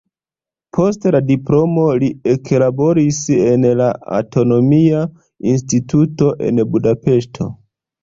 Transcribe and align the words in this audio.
Post 0.77 1.03
la 1.15 1.19
diplomo 1.27 1.83
li 2.05 2.09
eklaboris 2.33 3.21
en 3.53 3.69
la 3.83 3.93
anatomia 4.23 5.07
instituto 5.55 6.35
en 6.51 6.69
Budapeŝto. 6.75 7.53